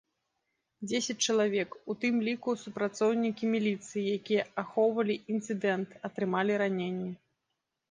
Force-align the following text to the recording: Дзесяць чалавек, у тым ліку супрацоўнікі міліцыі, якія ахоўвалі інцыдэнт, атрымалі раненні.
Дзесяць 0.87 1.23
чалавек, 1.33 1.69
у 1.93 1.95
тым 2.05 2.15
ліку 2.29 2.55
супрацоўнікі 2.63 3.51
міліцыі, 3.57 4.07
якія 4.17 4.49
ахоўвалі 4.65 5.21
інцыдэнт, 5.37 5.89
атрымалі 6.13 6.61
раненні. 6.65 7.11